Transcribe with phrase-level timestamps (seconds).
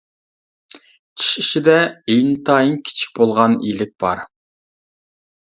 [1.23, 1.75] چىش ئىچىدە
[2.13, 4.27] ئىنتايىن كىچىك بولغان يىلىك بار.